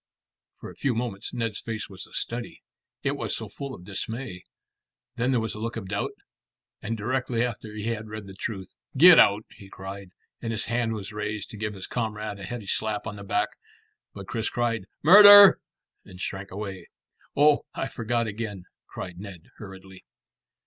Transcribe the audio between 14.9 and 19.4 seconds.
"Murder!" and shrank away. "Oh, I forgot again," cried